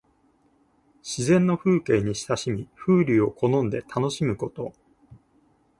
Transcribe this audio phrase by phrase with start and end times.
[1.03, 4.73] 自然の風景に親しみ、風流を好んで楽しむこと。